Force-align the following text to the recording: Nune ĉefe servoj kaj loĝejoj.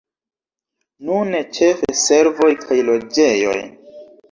Nune 1.09 1.41
ĉefe 1.59 1.93
servoj 2.05 2.51
kaj 2.65 2.81
loĝejoj. 2.91 3.57